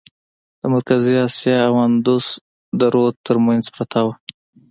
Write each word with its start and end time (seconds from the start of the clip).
د 0.59 0.61
مرکزي 0.73 1.13
آسیا 1.27 1.57
او 1.67 1.73
اندوس 1.87 2.27
د 2.79 2.81
رود 2.93 3.15
ترمنځ 3.27 3.63
پرته 3.75 3.99
وه. 4.05 4.13